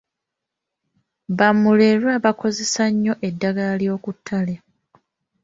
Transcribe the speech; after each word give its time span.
Bamulerwa 1.37 2.13
bakozesa 2.25 2.83
nnyo 2.91 3.13
eddagala 3.27 3.73
lyokuttale. 3.81 4.55